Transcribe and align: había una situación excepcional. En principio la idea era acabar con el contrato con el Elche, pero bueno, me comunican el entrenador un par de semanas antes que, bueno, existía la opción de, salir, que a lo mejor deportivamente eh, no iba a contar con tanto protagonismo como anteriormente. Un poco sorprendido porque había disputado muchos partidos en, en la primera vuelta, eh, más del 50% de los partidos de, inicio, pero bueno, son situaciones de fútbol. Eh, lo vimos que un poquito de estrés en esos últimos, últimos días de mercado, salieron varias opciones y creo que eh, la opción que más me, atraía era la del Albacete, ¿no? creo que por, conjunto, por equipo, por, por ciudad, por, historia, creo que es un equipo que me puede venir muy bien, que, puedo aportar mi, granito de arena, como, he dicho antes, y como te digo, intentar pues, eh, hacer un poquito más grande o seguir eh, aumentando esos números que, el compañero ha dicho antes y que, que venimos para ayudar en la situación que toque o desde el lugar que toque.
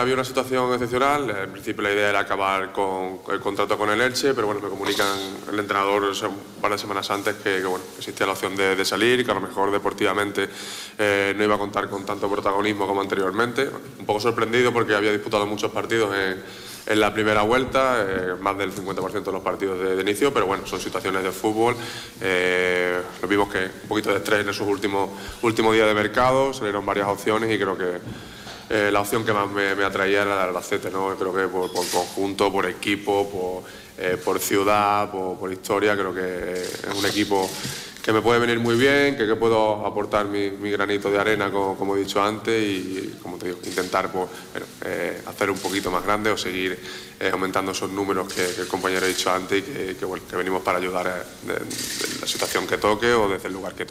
había 0.00 0.14
una 0.14 0.24
situación 0.24 0.72
excepcional. 0.72 1.30
En 1.30 1.50
principio 1.50 1.82
la 1.82 1.92
idea 1.92 2.10
era 2.10 2.20
acabar 2.20 2.72
con 2.72 3.20
el 3.30 3.40
contrato 3.40 3.76
con 3.76 3.90
el 3.90 4.00
Elche, 4.00 4.34
pero 4.34 4.46
bueno, 4.46 4.60
me 4.60 4.68
comunican 4.68 5.18
el 5.52 5.58
entrenador 5.58 6.04
un 6.04 6.60
par 6.60 6.72
de 6.72 6.78
semanas 6.78 7.10
antes 7.10 7.36
que, 7.36 7.62
bueno, 7.64 7.84
existía 7.96 8.26
la 8.26 8.32
opción 8.32 8.56
de, 8.56 8.84
salir, 8.84 9.24
que 9.24 9.30
a 9.30 9.34
lo 9.34 9.40
mejor 9.40 9.70
deportivamente 9.70 10.48
eh, 10.98 11.34
no 11.36 11.44
iba 11.44 11.54
a 11.54 11.58
contar 11.58 11.88
con 11.88 12.04
tanto 12.04 12.30
protagonismo 12.30 12.86
como 12.86 13.00
anteriormente. 13.00 13.68
Un 13.98 14.06
poco 14.06 14.20
sorprendido 14.20 14.72
porque 14.72 14.94
había 14.94 15.12
disputado 15.12 15.46
muchos 15.46 15.70
partidos 15.70 16.14
en, 16.16 16.42
en 16.88 17.00
la 17.00 17.12
primera 17.12 17.42
vuelta, 17.42 18.06
eh, 18.08 18.34
más 18.40 18.56
del 18.56 18.72
50% 18.72 19.22
de 19.22 19.32
los 19.32 19.42
partidos 19.42 19.78
de, 19.78 20.00
inicio, 20.00 20.32
pero 20.32 20.46
bueno, 20.46 20.66
son 20.66 20.80
situaciones 20.80 21.22
de 21.22 21.32
fútbol. 21.32 21.76
Eh, 22.20 22.98
lo 23.20 23.28
vimos 23.28 23.52
que 23.52 23.64
un 23.82 23.88
poquito 23.88 24.10
de 24.10 24.16
estrés 24.16 24.40
en 24.40 24.48
esos 24.48 24.66
últimos, 24.66 25.10
últimos 25.42 25.74
días 25.74 25.86
de 25.86 25.94
mercado, 25.94 26.54
salieron 26.54 26.86
varias 26.86 27.08
opciones 27.08 27.54
y 27.54 27.58
creo 27.58 27.76
que 27.76 27.98
eh, 28.70 28.90
la 28.92 29.00
opción 29.00 29.24
que 29.24 29.32
más 29.32 29.50
me, 29.50 29.84
atraía 29.84 30.22
era 30.22 30.30
la 30.30 30.36
del 30.40 30.48
Albacete, 30.48 30.90
¿no? 30.90 31.14
creo 31.16 31.34
que 31.34 31.48
por, 31.48 31.70
conjunto, 31.72 32.52
por 32.52 32.66
equipo, 32.66 33.28
por, 33.28 34.18
por 34.24 34.38
ciudad, 34.38 35.10
por, 35.10 35.52
historia, 35.52 35.96
creo 35.96 36.14
que 36.14 36.52
es 36.62 36.94
un 36.96 37.06
equipo 37.06 37.48
que 38.08 38.12
me 38.14 38.22
puede 38.22 38.40
venir 38.40 38.58
muy 38.58 38.74
bien, 38.74 39.18
que, 39.18 39.36
puedo 39.36 39.84
aportar 39.84 40.24
mi, 40.24 40.48
granito 40.70 41.10
de 41.10 41.18
arena, 41.18 41.50
como, 41.50 41.94
he 41.94 42.00
dicho 42.00 42.22
antes, 42.22 42.58
y 42.58 43.18
como 43.22 43.36
te 43.36 43.48
digo, 43.48 43.58
intentar 43.64 44.10
pues, 44.10 44.30
eh, 44.86 45.20
hacer 45.26 45.50
un 45.50 45.58
poquito 45.58 45.90
más 45.90 46.02
grande 46.04 46.30
o 46.30 46.36
seguir 46.38 46.78
eh, 47.20 47.30
aumentando 47.30 47.72
esos 47.72 47.90
números 47.90 48.32
que, 48.32 48.62
el 48.62 48.66
compañero 48.66 49.04
ha 49.04 49.08
dicho 49.08 49.30
antes 49.30 49.62
y 49.62 49.94
que, 49.94 50.06
que 50.26 50.36
venimos 50.36 50.62
para 50.62 50.78
ayudar 50.78 51.26
en 51.46 52.20
la 52.20 52.26
situación 52.26 52.66
que 52.66 52.78
toque 52.78 53.12
o 53.12 53.28
desde 53.28 53.48
el 53.48 53.52
lugar 53.52 53.74
que 53.74 53.84
toque. 53.84 53.86